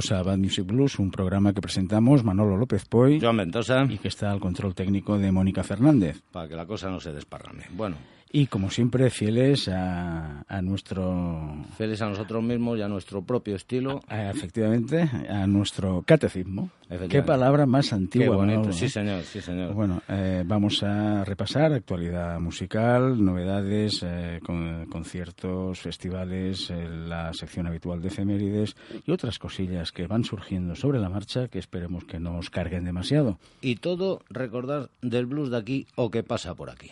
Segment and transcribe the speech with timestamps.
[0.00, 3.20] bienvenidos a Bad Music Blues, un programa que presentamos Manolo López Poy.
[3.20, 3.84] Joan Ventosa.
[3.88, 6.22] Y que está al control técnico de Mónica Fernández.
[6.32, 7.64] Para que la cosa no se desparrame.
[7.72, 7.96] Bueno.
[8.32, 11.64] Y como siempre, fieles a, a, nuestro...
[11.76, 14.02] Fieles a nosotros mismos y a nuestro propio estilo.
[14.06, 16.70] A, efectivamente, a nuestro catecismo.
[17.08, 18.26] Qué palabra más antigua.
[18.26, 18.72] Qué bonito, ¿no?
[18.72, 19.74] sí señor, sí señor.
[19.74, 27.66] Bueno, eh, vamos a repasar actualidad musical, novedades, eh, con, conciertos, festivales, eh, la sección
[27.66, 32.20] habitual de efemérides y otras cosillas que van surgiendo sobre la marcha que esperemos que
[32.20, 33.38] no os carguen demasiado.
[33.60, 36.90] Y todo recordar del blues de aquí o que pasa por aquí.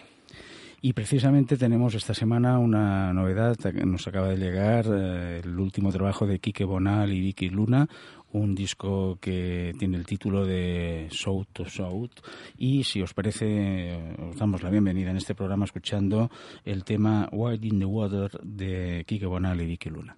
[0.81, 6.27] Y precisamente tenemos esta semana una novedad nos acaba de llegar, eh, el último trabajo
[6.27, 7.89] de Quique Bonal y Vicky Luna,
[8.33, 12.21] un disco que tiene el título de Shout to Shout
[12.57, 16.31] y si os parece os damos la bienvenida en este programa escuchando
[16.65, 20.17] el tema White in the Water de Quique Bonal y Vicky Luna.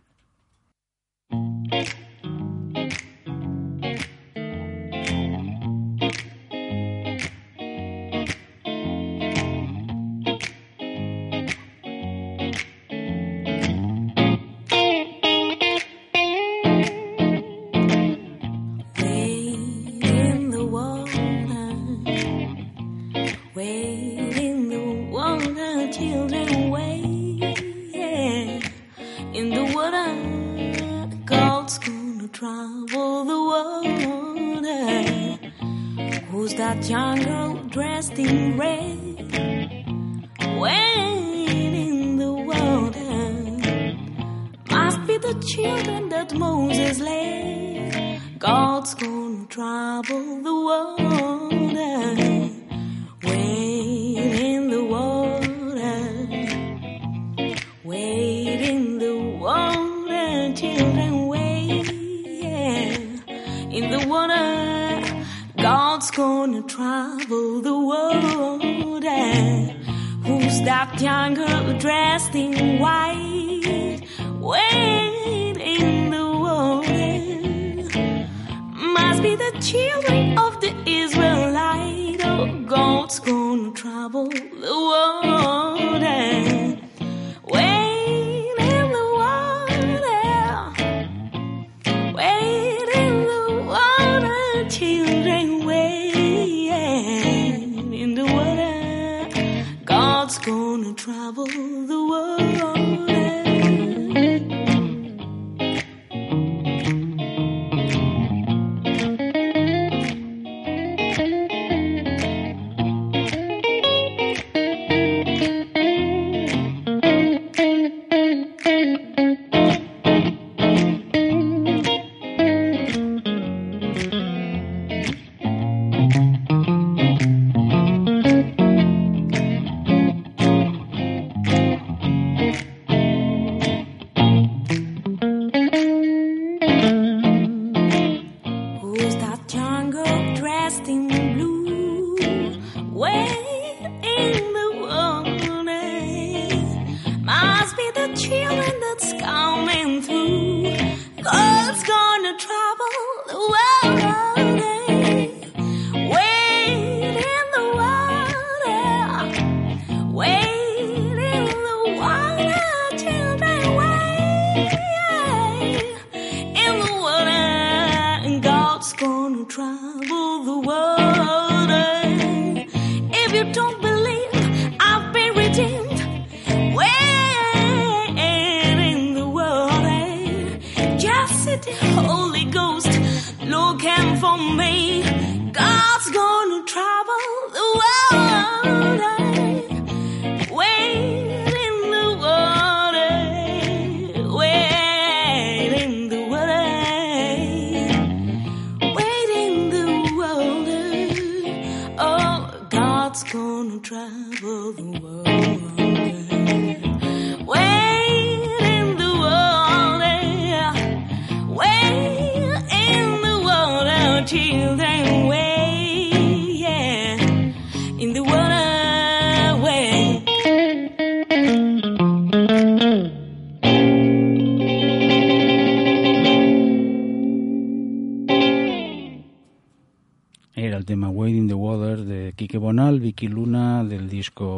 [232.51, 233.60] Quique Bonal, Vicky Luna,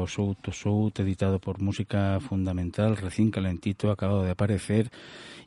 [0.03, 4.91] disco Show to Show, editado por Música Fundamental, recién calentito, acabado de aparecer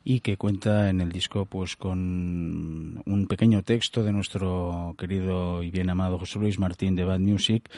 [0.08, 5.72] y que cuenta en el disco pues con un pequeño texto de nuestro querido y
[5.72, 7.68] bien amado José Luis Martín de Bad Music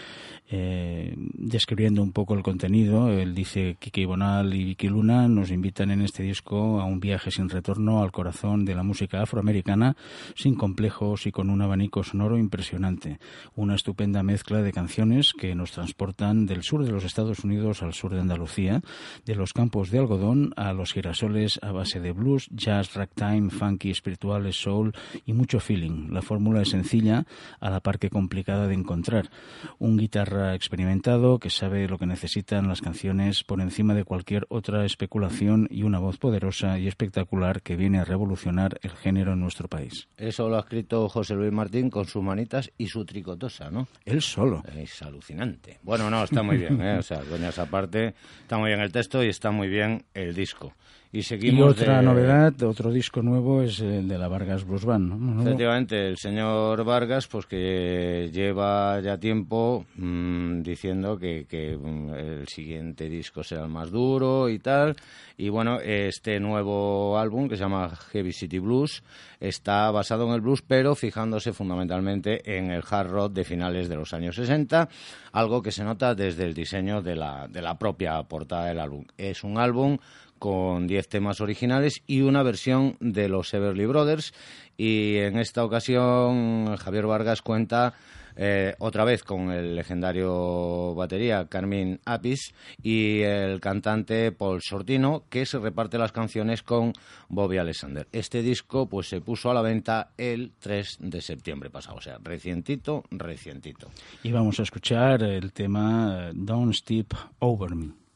[0.50, 3.10] eh, describiendo un poco el contenido.
[3.10, 7.30] Él dice Kike Bonal y Vicky Luna nos invitan en este disco a un viaje
[7.30, 9.96] sin retorno al corazón de la música afroamericana,
[10.34, 13.20] sin complejos y con un abanico sonoro impresionante.
[13.56, 17.94] Una estupenda mezcla de canciones que nos transportan del sur de los Estados Unidos al
[17.94, 18.82] sur de Andalucía,
[19.24, 23.90] de los campos de algodón a los girasoles a base de blues, jazz, ragtime, funky,
[23.90, 24.92] espirituales, soul
[25.24, 26.12] y mucho feeling.
[26.12, 27.24] La fórmula es sencilla,
[27.58, 29.30] a la par que complicada de encontrar.
[29.78, 34.84] Un guitarra experimentado que sabe lo que necesitan las canciones por encima de cualquier otra
[34.84, 39.68] especulación y una voz poderosa y espectacular que viene a revolucionar el género en nuestro
[39.68, 40.06] país.
[40.18, 43.88] Eso lo ha escrito José Luis Martín con sus manitas y su tricotosa, ¿no?
[44.04, 44.62] Él solo.
[44.76, 45.78] Es alucinante.
[45.82, 46.98] Bueno, no, está muy bien, ¿eh?
[46.98, 50.74] O sea, coñas aparte, está muy bien el texto y está muy bien el disco.
[51.10, 54.84] Y Y seguimos otra de- novedad, otro disco nuevo es el de la Vargas Blues
[54.84, 55.14] Band.
[55.18, 55.42] ¿no?
[55.42, 62.48] Efectivamente, el señor Vargas, pues que lleva ya tiempo mm, diciendo que, que, mm, el
[62.48, 64.96] siguiente disco será el más duro y tal.
[65.38, 69.02] Y bueno, este nuevo álbum que se llama Heavy City Blues
[69.40, 73.94] está basado en el blues, pero fijándose fundamentalmente en el hard rock de finales de
[73.96, 74.88] los años 60,
[75.32, 79.04] algo que se nota desde el diseño de la, de la propia portada del álbum.
[79.16, 79.96] Es un álbum
[80.38, 84.32] con 10 temas originales y una versión de los Everly Brothers.
[84.76, 87.94] Y en esta ocasión Javier Vargas cuenta
[88.40, 95.44] eh, otra vez con el legendario batería Carmín Apis y el cantante Paul Sortino, que
[95.44, 96.92] se reparte las canciones con
[97.28, 98.06] Bobby Alexander.
[98.12, 102.18] Este disco pues se puso a la venta el 3 de septiembre pasado, o sea,
[102.22, 103.90] recientito, recientito.
[104.22, 108.07] Y vamos a escuchar el tema Don't Step Over Me.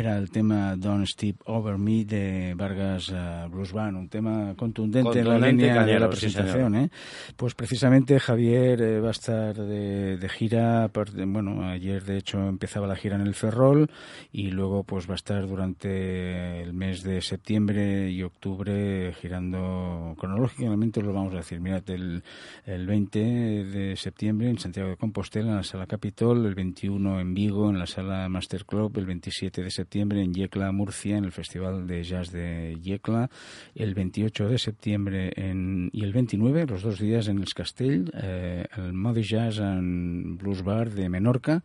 [0.00, 5.18] Era el tema Don't Step Over Me de Vargas eh, Blues Band, un tema contundente,
[5.18, 6.74] en la Contundente, línea de cañero, la sí, presentación.
[6.74, 6.90] ¿eh?
[7.36, 10.90] Pues precisamente Javier eh, va a estar de, de gira,
[11.26, 13.90] bueno, ayer de hecho empezaba la gira en el Ferrol
[14.32, 21.02] y luego pues va a estar durante el mes de septiembre y octubre girando cronológicamente,
[21.02, 22.22] lo vamos a decir, mirad, el,
[22.64, 27.34] el 20 de septiembre en Santiago de Compostela en la Sala Capitol, el 21 en
[27.34, 31.32] Vigo en la Sala Master Club, el 27 de septiembre en Yecla, Murcia, en el
[31.32, 33.30] Festival de Jazz de Yecla,
[33.74, 38.64] el 28 de septiembre en, y el 29, los dos días en el Castell, eh,
[38.76, 41.62] el Modi Jazz and Blues Bar de Menorca,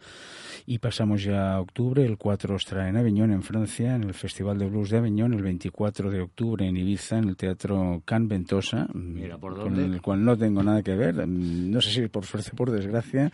[0.66, 4.58] y pasamos ya a octubre, el 4 estará en Aviñón, en Francia, en el Festival
[4.58, 8.88] de Blues de Aviñón, el 24 de octubre en Ibiza, en el Teatro Can Ventosa,
[8.94, 12.50] Mira, ¿por con el cual no tengo nada que ver, no sé si por suerte
[12.54, 13.32] o por desgracia.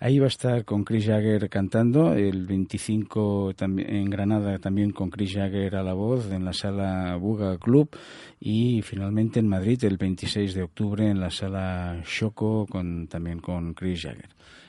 [0.00, 5.10] Ahí va a estar con Chris Jagger cantando, el 25 también en Granada también con
[5.10, 7.90] Chris Jagger a la voz en la sala Buga Club
[8.38, 13.74] y finalmente en Madrid el 26 de octubre en la sala Choco con también con
[13.74, 14.28] Chris Jagger.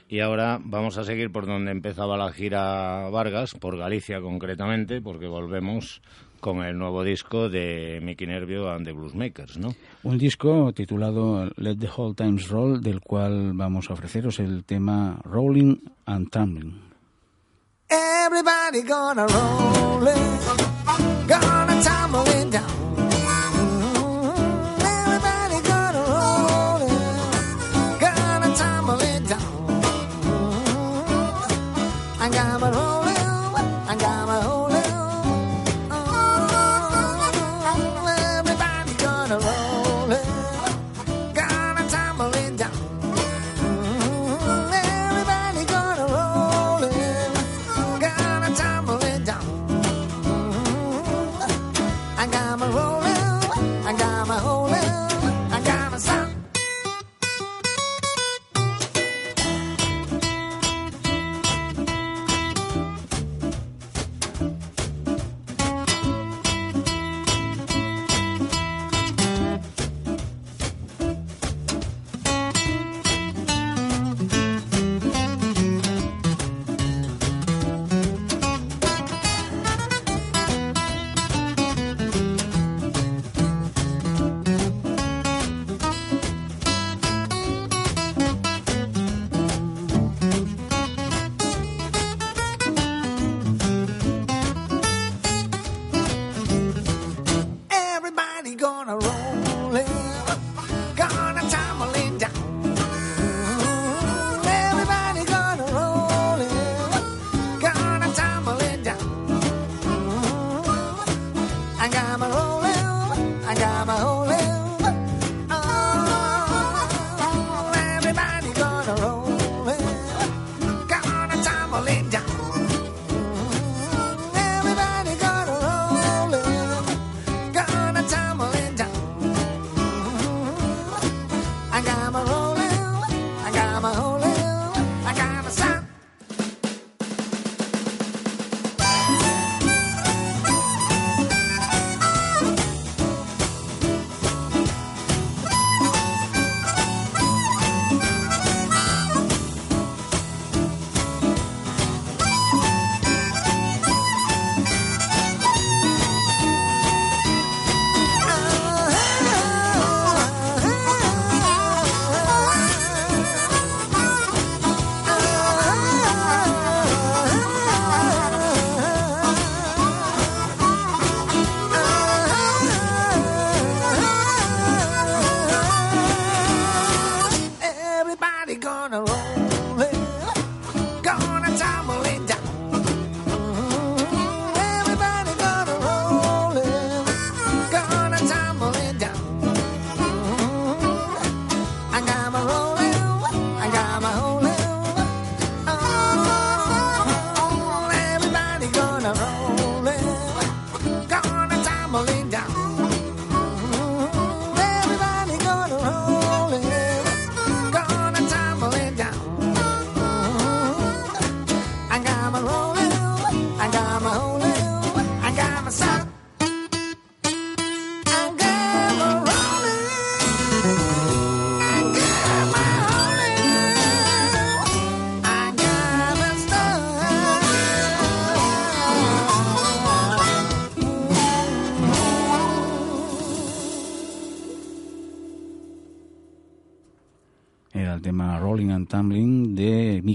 [0.10, 5.28] Y ahora vamos a seguir por donde empezaba la gira Vargas, por Galicia concretamente, porque
[5.28, 6.02] volvemos
[6.40, 9.74] con el nuevo disco de Mickey Nervio and the Bluesmakers, ¿no?
[10.04, 15.20] Un disco titulado Let the Whole Times Roll, del cual vamos a ofreceros el tema
[15.24, 16.85] Rolling and Tumbling.
[17.90, 20.75] Everybody gonna roll it,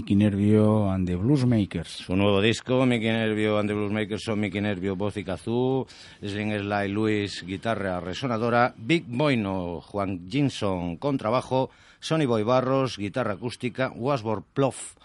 [0.01, 1.87] Mickey Nervio and the Bluesmakers.
[1.87, 5.85] Su nuevo disco, Mickey Nervio and the Bluesmakers son Mickey Nervio, voz y kazoo,
[6.21, 13.91] Sling Sly Lewis, guitarra resonadora, Big Boino, Juan Jinson, contrabajo, Sonny Boy Barros, guitarra acústica,
[13.95, 14.95] Wasbor Ploff,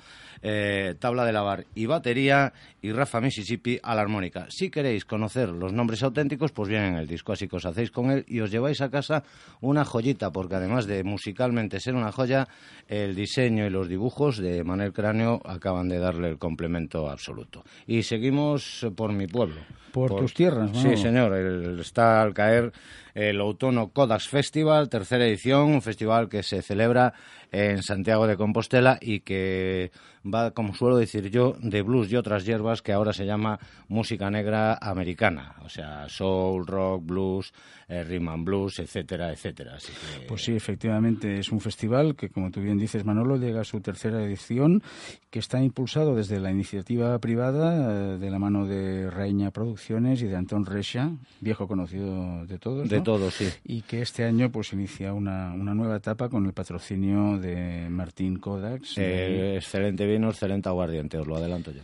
[0.42, 4.46] eh, tabla de lavar y batería, y Rafa Mississippi a la armónica.
[4.48, 7.90] Si queréis conocer los nombres auténticos, pues vienen en el disco, así que os hacéis
[7.90, 9.24] con él y os lleváis a casa
[9.60, 12.46] una joyita, porque además de musicalmente ser una joya,
[12.88, 17.64] el diseño y los dibujos de Manuel Cráneo acaban de darle el complemento absoluto.
[17.86, 19.56] Y seguimos por mi pueblo.
[19.92, 20.80] Por tus tierras, ¿no?
[20.82, 21.32] Sí, señor.
[21.34, 22.70] el- está al caer
[23.16, 27.14] el Outono Codax Festival, tercera edición, un festival que se celebra
[27.50, 29.90] en Santiago de Compostela y que
[30.22, 34.30] va, como suelo decir yo, de blues y otras hierbas que ahora se llama música
[34.30, 35.54] negra americana.
[35.64, 37.54] O sea, soul, rock, blues,
[37.88, 39.76] eh, rhythm and blues, etcétera, etcétera.
[39.76, 43.60] Así que- Pues sí, efectivamente es un festival que, como tú bien dices, Manolo, llega
[43.62, 44.82] a su tercera edición,
[45.30, 50.26] que está impulsado desde la iniciativa privada eh, de la mano de Reina Producciones y
[50.26, 52.88] de Antón Recha, viejo conocido de todos.
[52.88, 53.02] de ¿no?
[53.06, 53.48] Todo, sí.
[53.64, 58.38] Y que este año pues inicia una, una nueva etapa con el patrocinio de Martín
[58.38, 58.98] Kodax.
[58.98, 61.80] Eh, excelente vino, excelente aguardiente, os lo adelanto yo.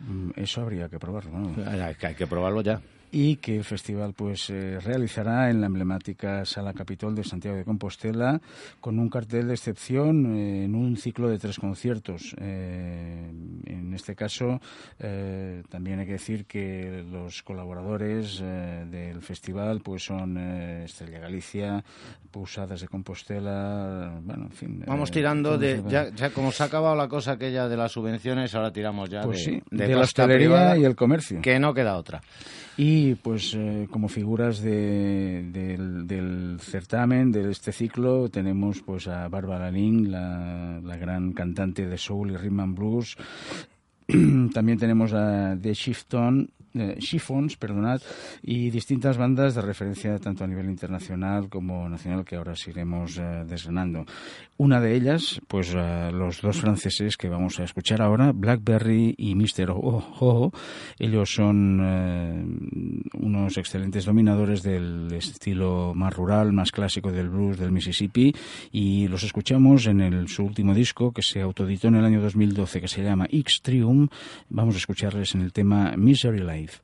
[0.00, 1.38] Mm, Eso habría que probarlo.
[1.38, 1.54] ¿no?
[1.98, 2.80] Que- hay que probarlo ya.
[3.12, 7.64] Y que el festival pues eh, realizará en la emblemática Sala Capitol de Santiago de
[7.64, 8.40] Compostela
[8.80, 12.34] con un cartel de excepción eh, en un ciclo de tres conciertos.
[12.40, 13.30] Eh,
[13.66, 14.60] en este caso
[14.98, 21.84] eh, también hay que decir que los colaboradores del festival pues son eh, Estrella Galicia,
[22.30, 24.82] Pousadas de Compostela, bueno, en fin.
[24.86, 25.82] Vamos tirando de.
[25.88, 29.22] Ya, ya como se ha acabado la cosa aquella de las subvenciones, ahora tiramos ya
[29.22, 31.40] Pues de, sí, de de, la hostelería privada, y el comercio.
[31.40, 32.20] Que no queda otra.
[32.78, 35.48] Y pues eh, como figuras de-
[36.04, 41.96] del, certamen, de este ciclo, tenemos pues a Bárbara Lynn, la, la gran cantante de
[41.96, 43.16] soul y rhythm and blues.
[44.52, 48.00] También tenemos a The Shifton, eh, Chiffons, perdonad,
[48.42, 53.18] y distintas bandas de referencia tanto a nivel internacional como nacional que ahora os iremos
[53.18, 54.04] eh, desgranando.
[54.58, 59.34] Una de ellas, pues eh, los dos franceses que vamos a escuchar ahora, Blackberry y
[59.34, 59.70] Mr.
[59.70, 60.50] Ojo,
[60.98, 62.44] ellos son eh,
[63.18, 68.34] unos excelentes dominadores del estilo más rural, más clásico del blues del Mississippi
[68.72, 72.88] y los escuchamos en su último disco que se autoeditó en el año 2012 que
[72.88, 74.08] se llama X Trium.
[74.48, 76.65] Vamos a escucharles en el tema Misery Life.
[76.66, 76.80] leave.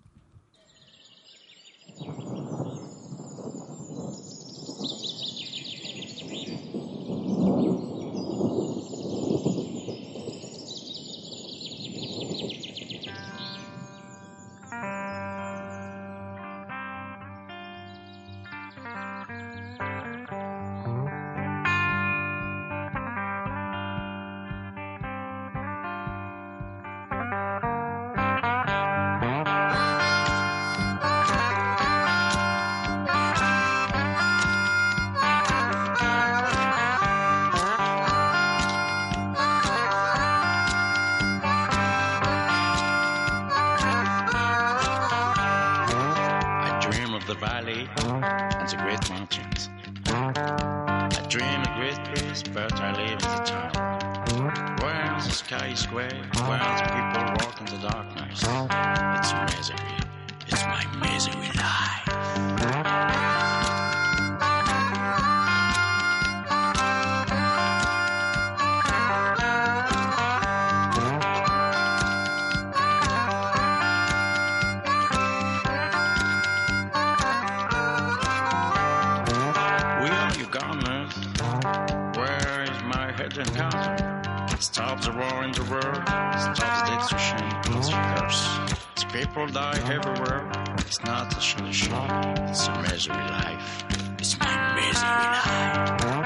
[84.72, 86.02] Stop the war in the world.
[86.56, 87.76] Stop the destruction.
[87.76, 88.38] It's yours.
[88.96, 90.50] The people die everywhere.
[90.78, 91.92] It's not a solution.
[92.48, 93.84] It's a misery life.
[94.18, 96.21] It's my misery life.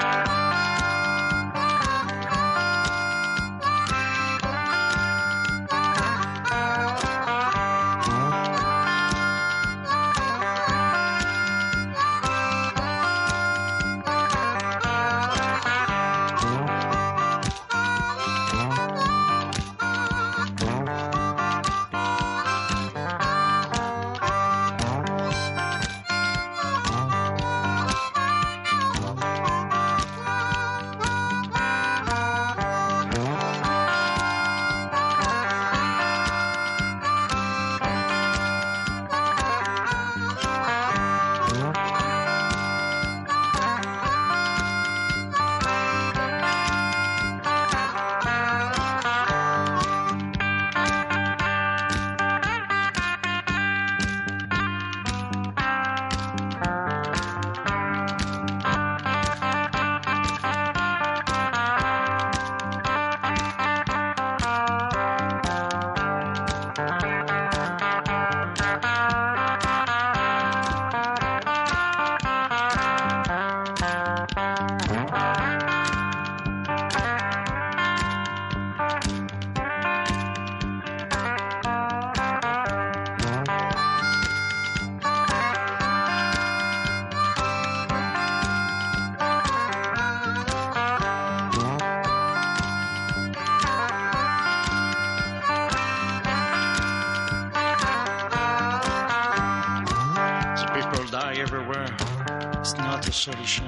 [103.33, 103.67] Solution.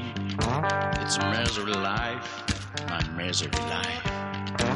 [1.03, 2.45] It's a misery life,
[2.89, 4.03] my misery life.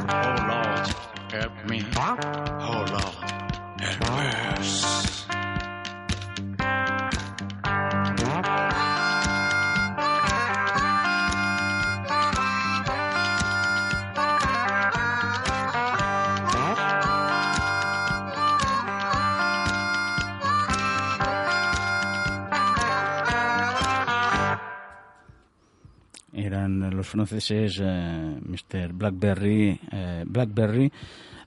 [0.09, 0.87] Oh Lord,
[1.31, 1.85] help me.
[1.95, 3.31] Oh Lord,
[3.79, 4.11] help
[4.59, 5.22] us.
[27.13, 28.91] Franceses eh, Mr.
[28.91, 30.91] Blackberry, eh, Blackberry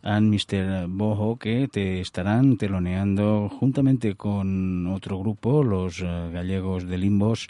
[0.02, 0.86] and Mr.
[0.88, 7.48] Boho que te estarán teloneando juntamente con otro grupo, los eh, gallegos de Limbos,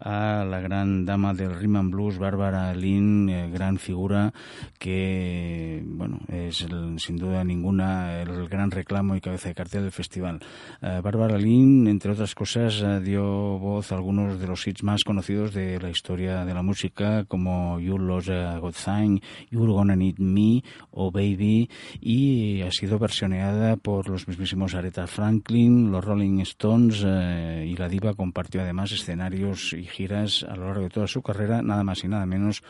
[0.00, 4.32] a la gran dama del rhythm and blues, Bárbara Lynn, eh, gran figura
[4.78, 9.92] que, bueno, es el- sin duda ninguna el gran reclamo y cabeza de cartel del
[9.92, 10.40] festival.
[10.82, 15.04] Eh, Bárbara Lynn, entre otras cosas, eh, dio voz a algunos de los hits más
[15.04, 18.74] conocidos de la historia de la música, como You Lost a God
[19.50, 21.68] You're Gonna Need Me o Baby,
[22.00, 27.88] y ha sido versioneada por los mismísimos Aretha Franklin, los Rolling Stones, eh, y la
[27.88, 32.02] diva compartió además escenarios y giras a lo largo de toda su carrera, nada más
[32.04, 32.62] y nada menos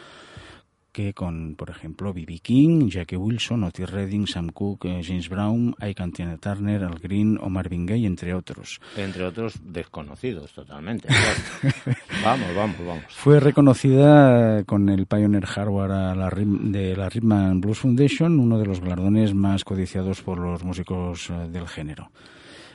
[0.92, 2.40] que con, por ejemplo, B.B.
[2.40, 7.48] King, Jackie Wilson, Otis Redding, Sam Cooke, eh, James Brown, Ike Turner, Al Green o
[7.48, 8.80] Marvin Gaye, entre otros.
[8.96, 11.08] Entre otros desconocidos totalmente.
[12.24, 13.04] vamos, vamos, vamos.
[13.08, 18.58] Fue reconocida con el Pioneer Hardware a la de la Rhythm and Blues Foundation, uno
[18.58, 22.10] de los galardones más codiciados por los músicos eh, del género.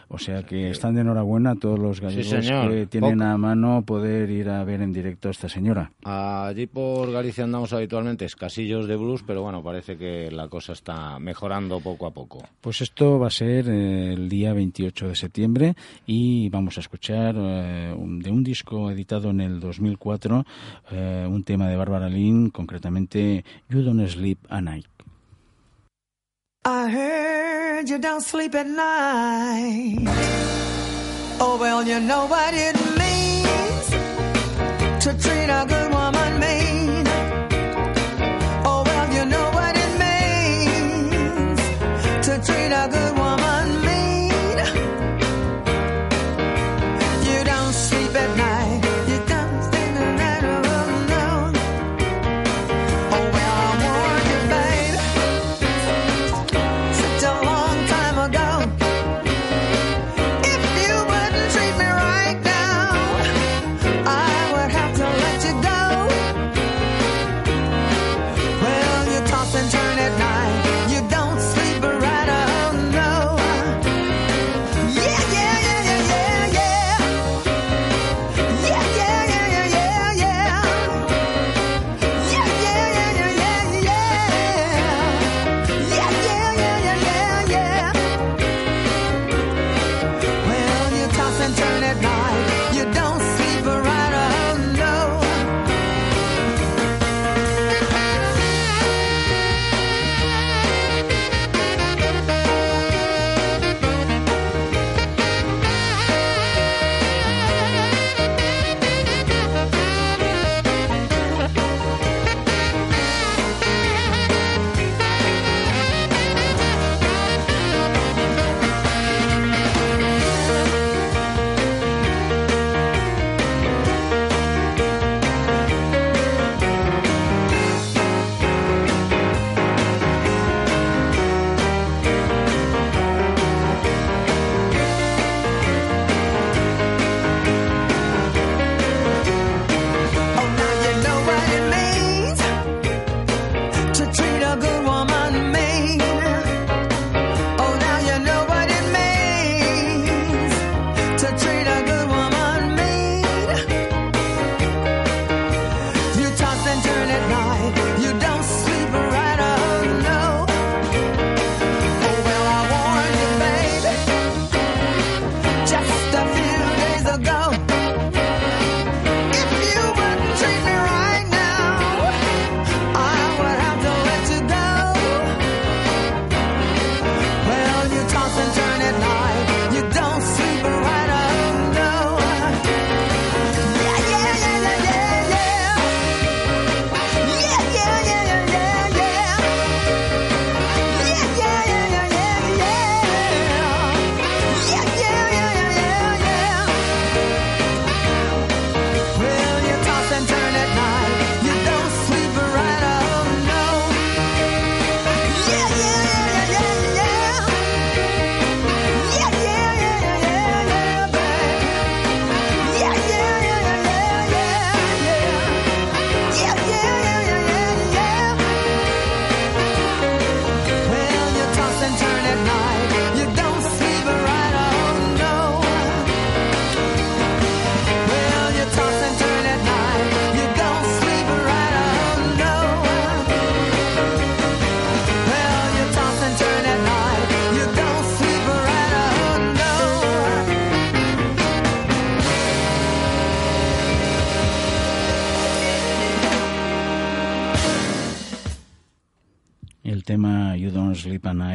[0.08, 2.28] O sea que están de enhorabuena todos los gallegos
[2.70, 5.92] que tienen a mano poder ir a ver en directo a esta señora.
[6.04, 11.18] Allí por Galicia andamos habitualmente escasillos de blues, pero bueno, parece que la cosa está
[11.20, 12.44] mejorando poco a poco.
[12.62, 17.36] Pues esto va a ser eh, el día 28 de septiembre y vamos a escuchar
[17.38, 20.46] eh, un- de un disco editado en el 2004
[20.92, 24.86] eh, un tema de Bárbara Lynn, concretamente You Don't Sleep at Night.
[26.68, 29.98] I heard you don't sleep at night.
[31.40, 33.90] Oh, well, you know what it means
[35.04, 36.05] to treat a good woman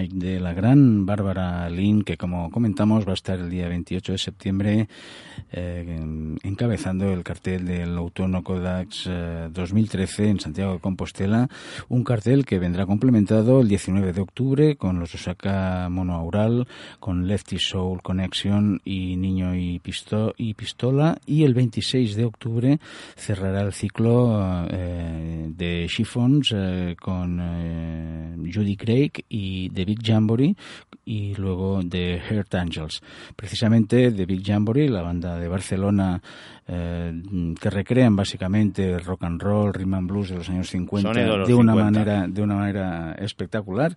[0.00, 3.50] Sleep at Night de la gran Bárbara Lynn, que como comentamos va a estar el
[3.50, 4.88] día 28 de septiembre
[5.52, 11.48] eh, en- encabezando el cartel del Autónomo Codax eh, 2013 en Santiago de Compostela,
[11.88, 16.66] un cartel que vendrá complementado el 19 de octubre con los Osaka Mono Aural,
[16.98, 22.80] con Lefty Soul Connection y Niño y, Pisto- y Pistola, y el 26 de octubre
[23.14, 30.39] cerrará el ciclo eh, de Chiffons eh, con eh, Judy Craig y Big Jamboree
[31.05, 33.03] y luego de Heart Angels.
[33.37, 36.22] Precisamente The Big Jamboree, la banda de Barcelona
[36.68, 37.12] eh,
[37.61, 41.33] que recrean básicamente el rock and roll, rhythm and blues de los años 50 Sonido
[41.33, 41.85] de los de una 50.
[41.90, 43.96] manera de una manera espectacular,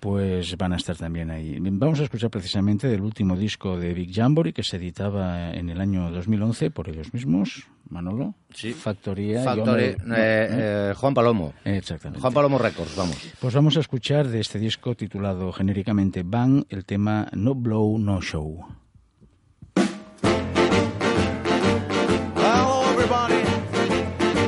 [0.00, 1.56] pues van a estar también ahí.
[1.60, 5.80] Vamos a escuchar precisamente del último disco de Big Jamboree que se editaba en el
[5.80, 8.34] año 2011 por ellos mismos, Manolo.
[8.52, 8.72] Sí.
[8.72, 9.42] Factoría.
[9.42, 9.98] Factory, eh, ¿eh?
[10.10, 11.54] eh, Juan Palomo.
[11.64, 12.20] Exactamente.
[12.20, 13.16] Juan Palomo Records, vamos.
[13.40, 18.20] Pues vamos a escuchar de este disco titulado genéricamente Bang el tema No Blow No
[18.20, 18.64] Show.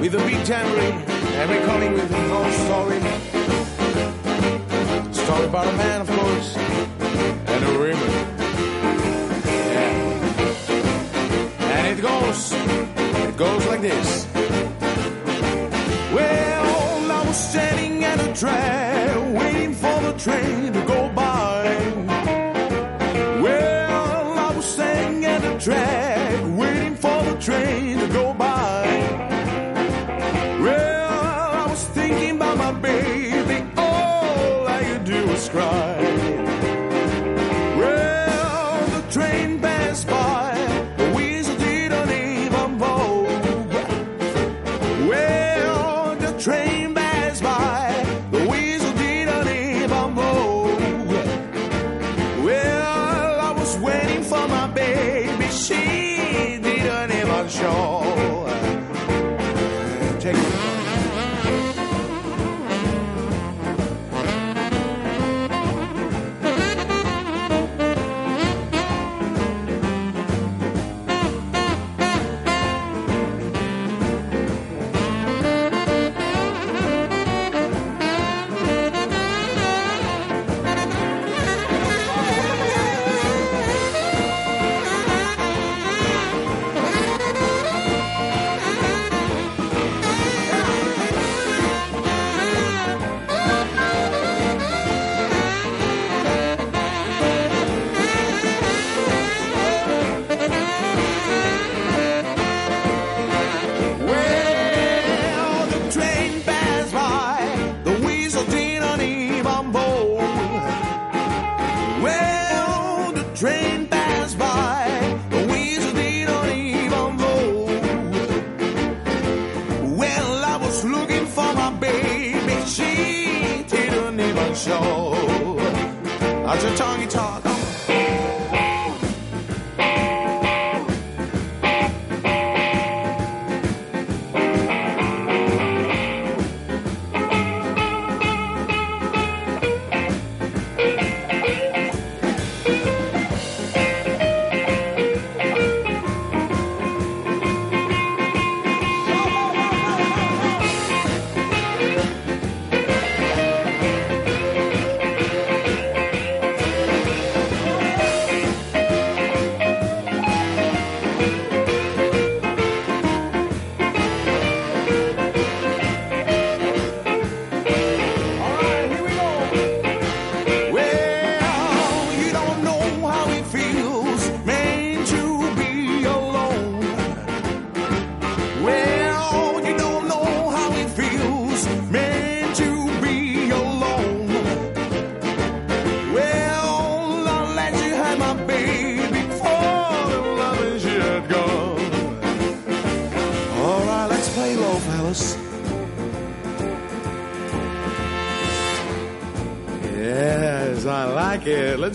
[0.06, 3.00] With a big tambourine, and we're coming with a whole story.
[5.12, 8.10] Story about a man, of course, and a woman.
[9.74, 9.90] Yeah.
[11.72, 14.28] And it goes, it goes like this.
[16.14, 20.72] Well, I was standing at a track, waiting for the train
[35.56, 35.95] cry.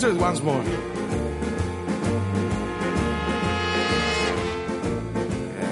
[0.03, 0.63] It once more.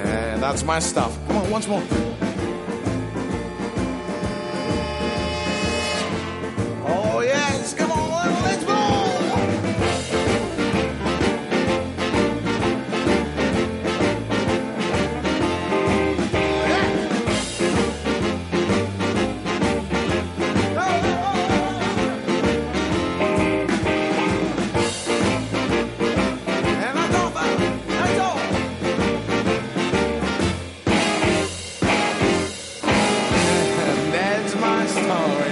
[0.05, 1.17] Yeah, that's my stuff.
[1.27, 1.81] Come on, once more.
[35.09, 35.48] No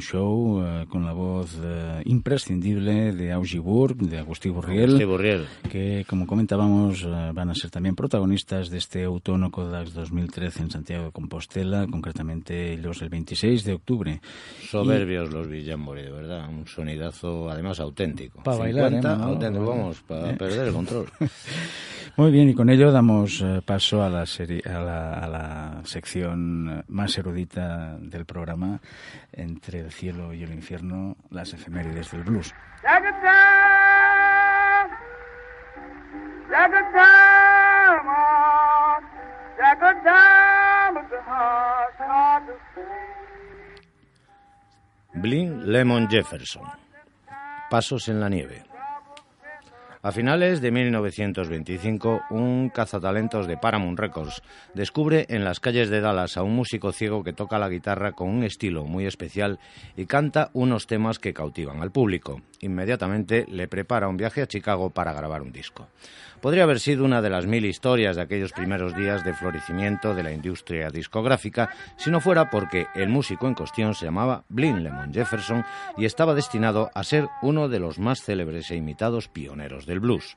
[0.00, 5.46] Show eh, con la voz eh, imprescindible de Augie Burg, de Agustí Burriel, Agustí Burriel.
[5.70, 10.70] que como comentábamos eh, van a ser también protagonistas de este Autónomo Codax 2013 en
[10.70, 14.20] Santiago de Compostela, concretamente los el 26 de octubre.
[14.68, 16.48] Soberbios los Villambori, de verdad.
[16.48, 18.42] Un sonidazo, además, auténtico.
[18.42, 21.06] Pa' bailar, 50, ¿eh, auténtico, vamos, para perder el control.
[22.16, 25.80] Muy bien, y con ello damos eh, paso a la, serie, a, la, a la
[25.84, 28.80] sección eh, más erudita del programa,
[29.36, 32.54] entre el cielo y el infierno, las efemérides del blues.
[45.14, 46.64] Blin Lemon Jefferson.
[47.70, 48.73] Pasos en la nieve.
[50.04, 54.42] A finales de 1925, un cazatalentos de Paramount Records
[54.74, 58.28] descubre en las calles de Dallas a un músico ciego que toca la guitarra con
[58.28, 59.58] un estilo muy especial
[59.96, 62.42] y canta unos temas que cautivan al público.
[62.60, 65.88] Inmediatamente le prepara un viaje a Chicago para grabar un disco.
[66.44, 70.22] Podría haber sido una de las mil historias de aquellos primeros días de florecimiento de
[70.22, 75.14] la industria discográfica si no fuera porque el músico en cuestión se llamaba Blin Lemon
[75.14, 75.64] Jefferson
[75.96, 80.36] y estaba destinado a ser uno de los más célebres e imitados pioneros del blues.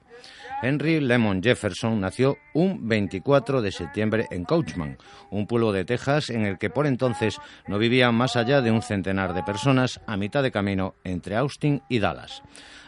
[0.62, 4.98] Henry Lemon Jefferson nació un 24 de septiembre en Coachman,
[5.30, 7.38] un pueblo de Texas en el que por entonces
[7.68, 11.84] no vivían más allá de un centenar de personas a mitad de camino entre Austin
[11.90, 12.42] y Dallas.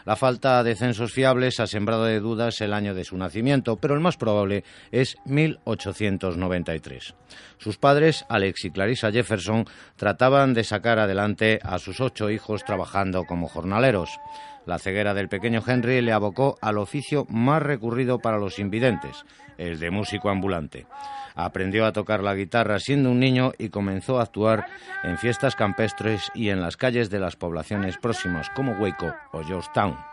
[0.04, 3.94] La falta de censos fiables ha sembrado de dudas el año de su nacimiento, pero
[3.94, 7.14] el más probable es 1893.
[7.58, 9.66] Sus padres, Alex y Clarissa Jefferson,
[9.96, 14.18] trataban de sacar adelante a sus ocho hijos trabajando como jornaleros.
[14.66, 19.24] La ceguera del pequeño Henry le abocó al oficio más recurrido para los invidentes,
[19.58, 20.86] el de músico ambulante.
[21.34, 24.66] Aprendió a tocar la guitarra siendo un niño y comenzó a actuar
[25.02, 30.09] en fiestas campestres y en las calles de las poblaciones próximas como Waco o Georgetown.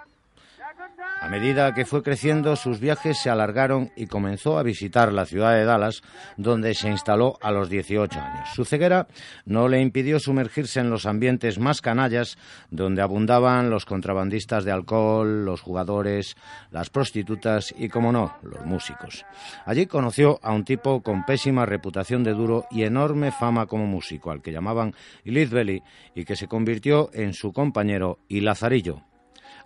[1.20, 5.53] A medida que fue creciendo, sus viajes se alargaron y comenzó a visitar la ciudad
[5.53, 6.03] de Dallas,
[6.38, 8.49] donde se instaló a los 18 años.
[8.53, 9.07] Su ceguera
[9.45, 12.38] no le impidió sumergirse en los ambientes más canallas,
[12.70, 16.38] donde abundaban los contrabandistas de alcohol, los jugadores,
[16.70, 19.26] las prostitutas y, como no, los músicos.
[19.65, 24.30] Allí conoció a un tipo con pésima reputación de duro y enorme fama como músico,
[24.30, 24.93] al que llamaban
[25.26, 29.07] Elite Belly, y que se convirtió en su compañero y Lazarillo.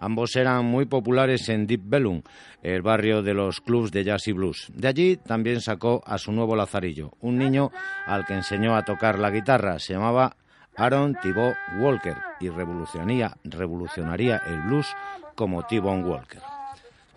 [0.01, 2.23] Ambos eran muy populares en Deep Bellum,
[2.63, 4.67] el barrio de los clubs de jazz y blues.
[4.73, 7.71] De allí también sacó a su nuevo Lazarillo, un niño
[8.07, 9.77] al que enseñó a tocar la guitarra.
[9.77, 10.35] Se llamaba
[10.75, 14.87] Aaron Thibaut Walker y revolucionaría, revolucionaría el blues
[15.35, 16.41] como T-Bone Walker.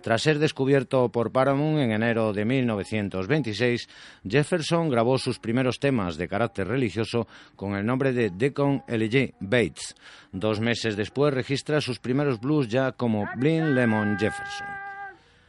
[0.04, 3.88] Tras ser descubierto por Paramount en enero de 1926,
[4.28, 7.26] Jefferson grabó sus primeros temas de carácter religioso
[7.56, 9.34] con el nombre de Deacon L.J.
[9.40, 9.94] Bates.
[10.30, 14.66] Dos meses después registra sus primeros blues ya como Blin Lemon Jefferson.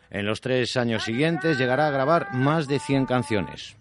[0.09, 3.75] En los tres años siguientes llegará a grabar más de 100 canciones.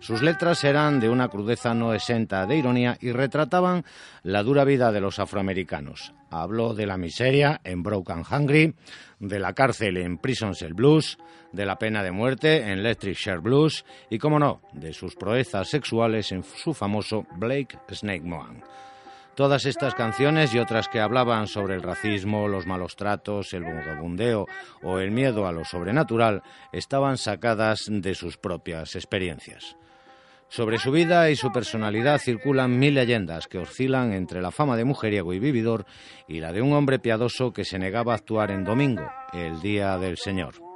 [0.00, 3.84] Sus letras eran de una crudeza no exenta de ironía y retrataban
[4.22, 6.14] la dura vida de los afroamericanos.
[6.30, 8.74] Habló de la miseria en Broken Hungry,
[9.18, 11.18] de la cárcel en Prisons el Blues,
[11.52, 15.68] de la pena de muerte en Electric Share Blues y, como no, de sus proezas
[15.68, 18.62] sexuales en su famoso Blake Snake Moan.
[19.40, 24.44] Todas estas canciones y otras que hablaban sobre el racismo, los malos tratos, el vagabundeo
[24.82, 29.78] o el miedo a lo sobrenatural estaban sacadas de sus propias experiencias.
[30.50, 34.84] Sobre su vida y su personalidad circulan mil leyendas que oscilan entre la fama de
[34.84, 35.86] mujeriego y vividor
[36.28, 39.96] y la de un hombre piadoso que se negaba a actuar en domingo, el día
[39.96, 40.69] del Señor.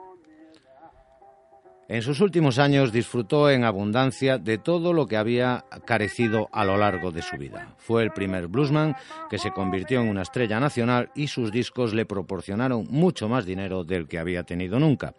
[1.87, 6.79] En sus últimos años disfrutó en abundancia de todo lo que había carecido a lo
[6.79, 7.75] largo de su vida.
[7.77, 8.97] Fue el primer bluesman
[9.29, 13.85] que se convirtió en una estrella nacional y sus discos le proporcionaron mucho más dinero
[13.85, 15.15] del que había tenido nunca.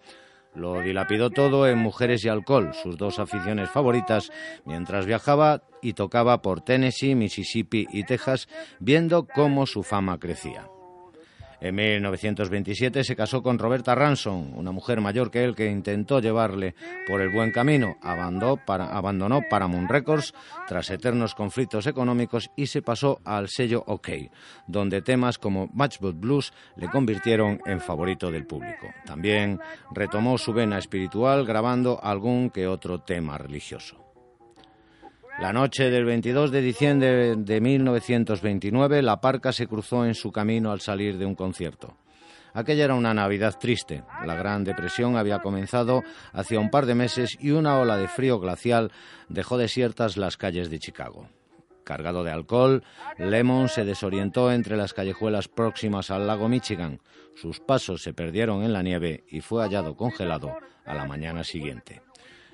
[0.56, 4.32] Lo dilapidó todo en mujeres y alcohol, sus dos aficiones favoritas,
[4.66, 8.48] mientras viajaba y tocaba por Tennessee, Mississippi y Texas,
[8.80, 10.70] viendo cómo su fama crecía.
[11.66, 16.76] En 1927 se casó con Roberta Ransom, una mujer mayor que él que intentó llevarle
[17.08, 17.98] por el buen camino.
[18.04, 20.36] Abandonó, para, abandonó Paramount Records
[20.68, 24.10] tras eternos conflictos económicos y se pasó al sello OK,
[24.68, 28.86] donde temas como Matchbook Blues le convirtieron en favorito del público.
[29.04, 29.60] También
[29.90, 34.05] retomó su vena espiritual grabando algún que otro tema religioso.
[35.38, 40.72] La noche del 22 de diciembre de 1929, la parca se cruzó en su camino
[40.72, 41.98] al salir de un concierto.
[42.54, 44.06] Aquella era una Navidad triste.
[44.26, 48.40] La Gran Depresión había comenzado hacia un par de meses y una ola de frío
[48.40, 48.94] glacial
[49.28, 51.28] dejó desiertas las calles de Chicago.
[51.84, 52.84] Cargado de alcohol,
[53.18, 57.02] Lemon se desorientó entre las callejuelas próximas al lago Michigan.
[57.36, 60.56] Sus pasos se perdieron en la nieve y fue hallado congelado
[60.86, 62.02] a la mañana siguiente.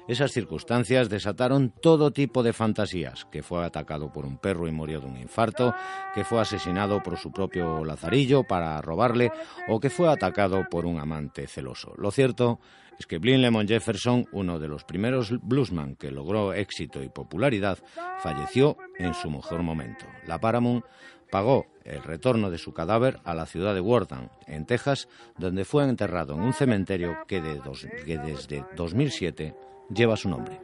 [0.07, 4.99] Esas circunstancias desataron todo tipo de fantasías, que fue atacado por un perro y murió
[4.99, 5.73] de un infarto,
[6.13, 9.31] que fue asesinado por su propio lazarillo para robarle
[9.69, 11.93] o que fue atacado por un amante celoso.
[11.97, 12.59] Lo cierto
[12.99, 17.77] es que Blin Lemon Jefferson, uno de los primeros bluesman que logró éxito y popularidad,
[18.19, 20.05] falleció en su mejor momento.
[20.27, 20.83] La Paramount
[21.31, 25.83] pagó el retorno de su cadáver a la ciudad de Wortham, en Texas, donde fue
[25.85, 29.55] enterrado en un cementerio que, de dos- que desde 2007
[29.93, 30.59] lleva su nombre.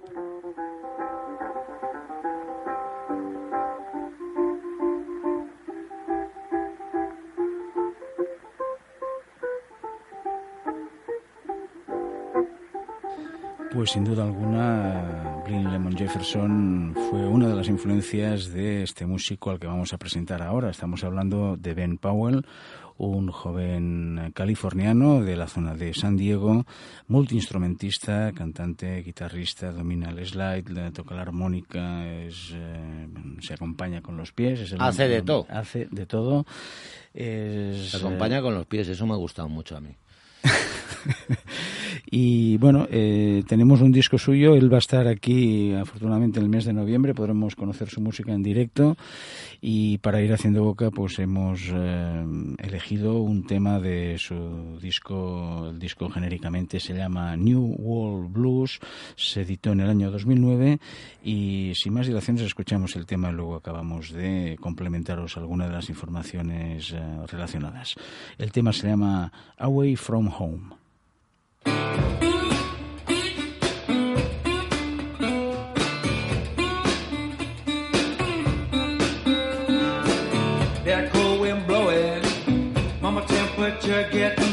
[13.73, 19.51] Pues sin duda alguna, Blin Lemon Jefferson fue una de las influencias de este músico
[19.51, 20.71] al que vamos a presentar ahora.
[20.71, 22.43] Estamos hablando de Ben Powell,
[22.99, 26.65] un joven californiano de la zona de San Diego,
[27.07, 33.07] multiinstrumentista, cantante, guitarrista, domina el slide, toca la armónica, es, eh,
[33.41, 34.61] se acompaña con los pies.
[34.61, 35.45] es el- Hace de todo.
[35.49, 36.45] Hace de todo.
[37.13, 39.95] Es, Se eh, acompaña con los pies, eso me ha gustado mucho a mí.
[42.09, 46.49] Y bueno, eh, tenemos un disco suyo, él va a estar aquí afortunadamente en el
[46.49, 48.95] mes de noviembre, podremos conocer su música en directo.
[49.59, 52.25] Y para ir haciendo boca pues hemos eh,
[52.59, 58.79] elegido un tema de su disco, el disco genéricamente se llama New World Blues,
[59.15, 60.79] se editó en el año 2009
[61.23, 65.89] y sin más dilaciones escuchamos el tema y luego acabamos de complementaros algunas de las
[65.89, 67.95] informaciones eh, relacionadas.
[68.37, 70.76] El tema se llama Away from Home.
[80.85, 82.23] That cold wind blowing,
[83.01, 84.46] mama temperature getting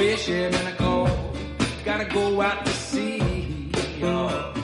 [0.00, 1.10] fishing in the cold.
[1.84, 3.70] Gotta go out to sea.
[4.02, 4.59] Oh.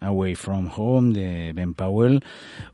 [0.00, 2.22] Away From Home de Ben Powell,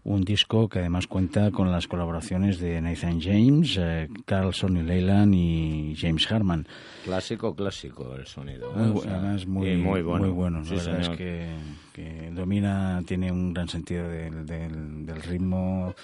[0.04, 5.34] un disco que además cuenta con las colaboraciones de Nathan James, eh, Carl Sonny Leyland
[5.34, 6.66] y James Harman.
[7.04, 8.72] Clásico, clásico el sonido.
[9.00, 10.24] Sea, además muy, y muy bueno.
[10.26, 10.64] muy bueno.
[10.64, 11.12] Sí, la verdad señor.
[11.12, 11.48] es que,
[11.92, 15.94] que domina, tiene un gran sentido del, del- del ritmo,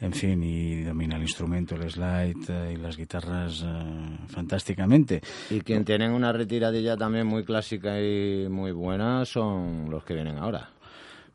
[0.00, 5.20] en fin, y domina el instrumento, el slide eh, y las guitarras eh, fantásticamente.
[5.50, 10.38] Y quien tienen una retiradilla también muy clásica y muy buena son los que vienen
[10.38, 10.70] ahora.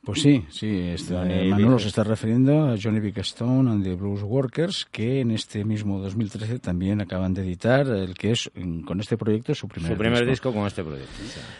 [0.04, 3.94] Pues sí, sí, este, Manolo Vick- se está refiriendo a Johnny Vick Stone and the
[3.94, 8.50] Blues Workers, que en este mismo 2013 también acaban de editar el que es
[8.84, 10.32] con este proyecto su primer, Su primer disco.
[10.50, 11.12] disco con este proyecto.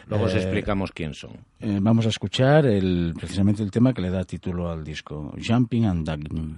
[0.08, 1.34] Luego os Eh, explicamos quién son.
[1.60, 5.86] Eh, vamos a escuchar el, precisamente el tema que le da título al disco, Jumping
[5.86, 6.58] and Dugging.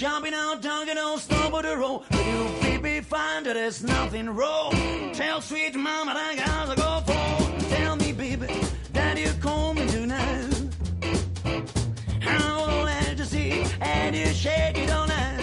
[0.00, 2.00] jumping out, dunking on, stop at the road.
[2.10, 4.72] But you baby find that there's nothing wrong.
[5.12, 7.68] Tell sweet mama that I gotta go for.
[7.68, 8.46] Tell me, baby,
[8.94, 10.54] that you call me tonight.
[12.22, 15.39] How old glad to see and you shake it on out.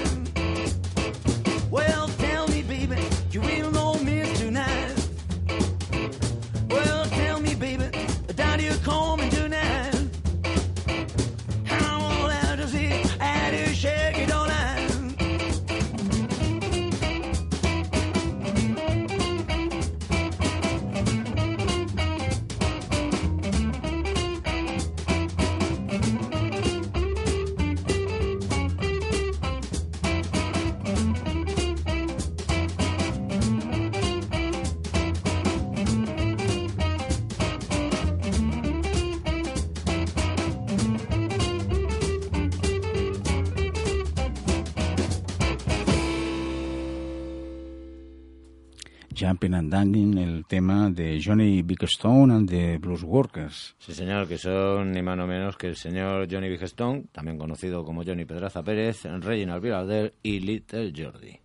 [49.70, 53.76] Danging, el tema de Johnny Big Stone and the Blues Workers.
[53.80, 57.38] Sí, señor, que son ni más ni menos que el señor Johnny Big Stone, también
[57.38, 61.40] conocido como Johnny Pedraza Pérez, Reginald Birader y Little Jordi.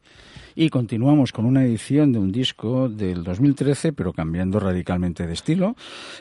[0.55, 5.75] Y continuamos con una edición de un disco del 2013, pero cambiando radicalmente de estilo.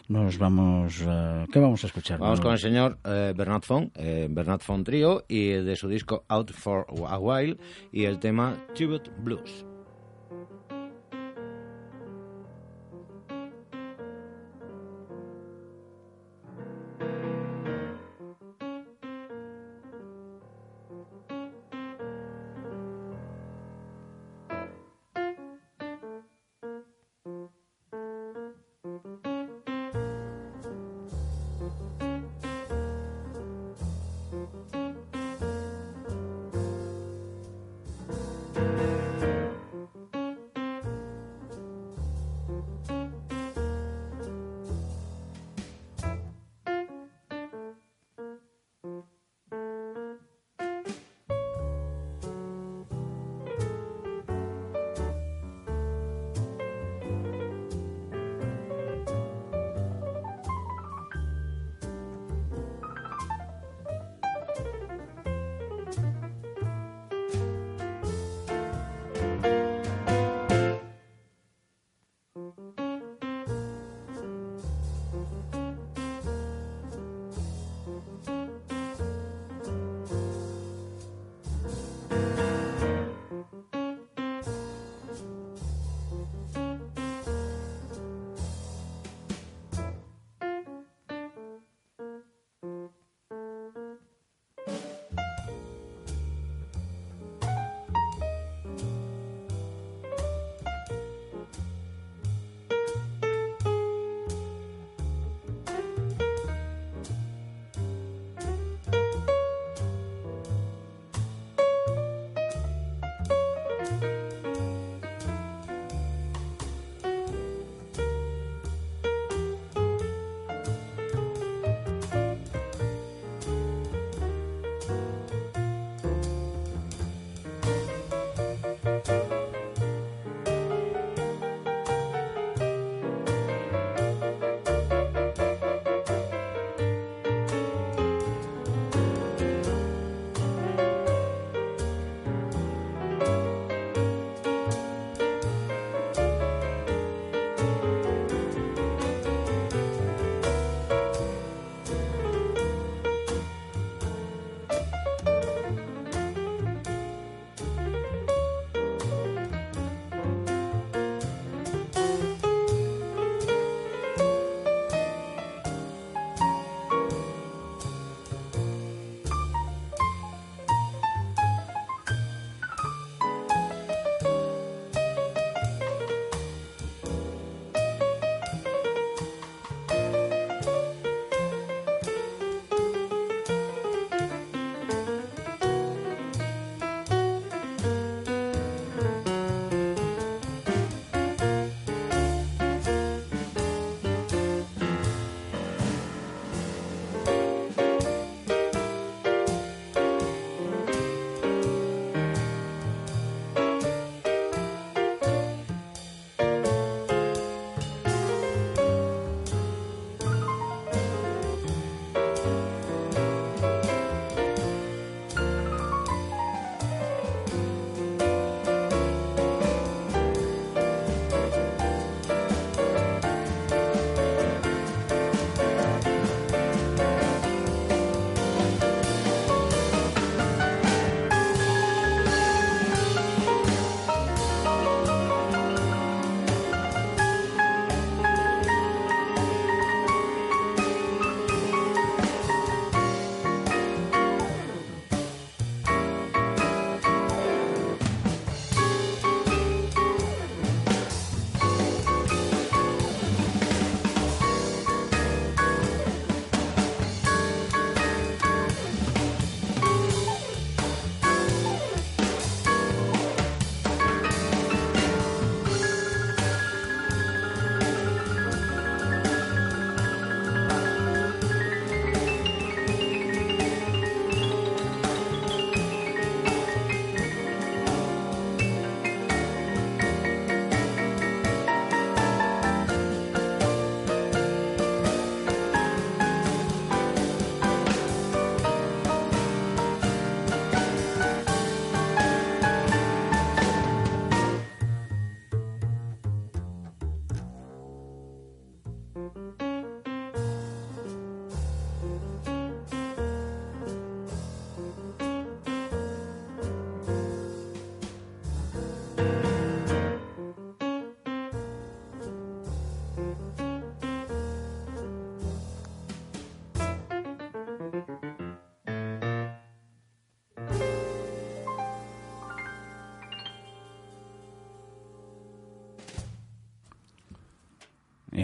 [0.08, 1.02] Nos vamos...
[1.06, 2.18] eh, ¿Qué vamos a escuchar?
[2.18, 2.44] Vamos Manolo?
[2.44, 6.52] con el señor eh, Bernard Fong, eh, Bernard Fong Trio, y de su disco Out
[6.54, 7.58] for a While,
[7.92, 9.66] y el tema Tubet Blues.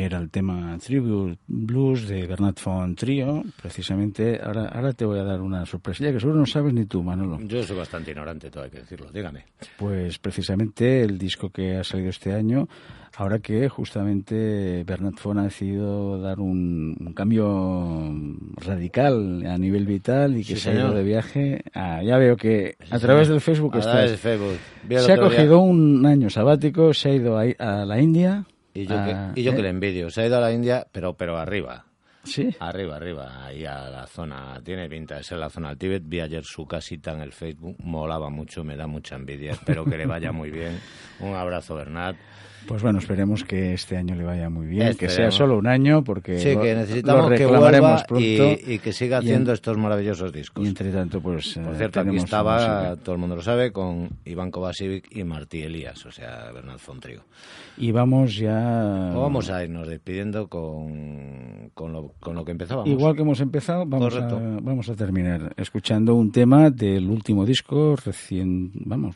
[0.08, 3.44] Era el tema Tribute Blues de Bernard Font Trio.
[3.62, 7.04] Precisamente, ahora, ahora te voy a dar una sorpresilla que seguro no sabes ni tú,
[7.04, 7.38] Manolo.
[7.42, 9.08] Yo soy bastante ignorante, todo hay que decirlo.
[9.14, 9.44] Dígame.
[9.78, 12.70] Pues precisamente el disco que ha salido este año,
[13.18, 18.14] ahora que justamente Bernard Font ha decidido dar un, un cambio
[18.66, 20.96] radical a nivel vital y que Sí, se ha ido señor.
[20.96, 21.64] de viaje.
[21.74, 24.12] Ah, ya veo que a través del Facebook A estás.
[24.22, 24.56] Facebook.
[24.88, 28.46] Se ha día- cogido un año sabático, se ha ido a, a la India.
[28.78, 29.64] Y yo, que, y yo que ¿eh?
[29.64, 30.12] le envidio.
[30.12, 31.87] Se ha ido a la India, pero, pero arriba.
[32.28, 32.50] Sí.
[32.60, 36.04] Arriba, arriba, ahí a la zona, tiene pinta de ser la zona del Tíbet.
[36.06, 39.54] Vi ayer su casita en el Facebook, molaba mucho, me da mucha envidia.
[39.54, 40.78] Espero que le vaya muy bien.
[41.20, 42.16] Un abrazo, Bernat.
[42.68, 46.04] Pues bueno, esperemos que este año le vaya muy bien, que sea solo un año,
[46.04, 48.72] porque Sí, lo- que lo necesitamos que reclamaremos vuelva y, pronto.
[48.72, 50.66] y que siga en- haciendo estos maravillosos discos.
[50.66, 51.54] Y entre tanto, pues.
[51.54, 55.62] Por eh, cierto, aquí estaba, todo el mundo lo sabe, con Iván Kovacevic y Martí
[55.64, 57.24] Elías, o sea, Bernat Fontrio.
[57.78, 59.14] Y vamos ya.
[59.16, 62.90] O vamos a irnos despidiendo con, con, lo, con lo que empezábamos.
[62.90, 64.60] Igual que hemos empezado, vamos a, Correcto.
[64.62, 69.16] vamos a terminar escuchando un tema del último disco recién, vamos,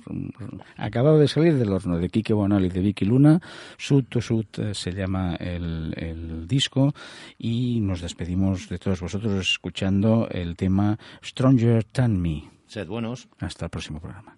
[0.77, 3.41] acabado de salir del horno de Quique Bonal y de Vicky Luna.
[3.77, 6.93] Sud to Sud eh, se llama el, el disco
[7.37, 12.43] y nos despedimos de todos vosotros escuchando el tema Stronger Than Me.
[12.67, 13.27] Sed buenos.
[13.39, 14.37] Hasta el próximo programa.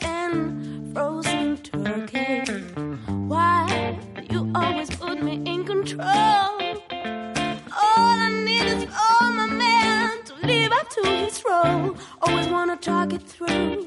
[0.00, 2.42] Than frozen turkey.
[3.28, 3.98] Why
[4.30, 6.06] you always put me in control?
[7.82, 11.96] All I need is my man to live up to his role.
[12.22, 13.79] Always wanna talk it through.